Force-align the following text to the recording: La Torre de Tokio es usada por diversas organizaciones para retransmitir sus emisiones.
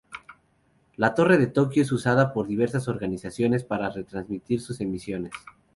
La 0.95 1.13
Torre 1.13 1.37
de 1.37 1.45
Tokio 1.45 1.83
es 1.83 1.91
usada 1.91 2.33
por 2.33 2.47
diversas 2.47 2.87
organizaciones 2.87 3.63
para 3.63 3.91
retransmitir 3.91 4.59
sus 4.59 4.81
emisiones. 4.81 5.31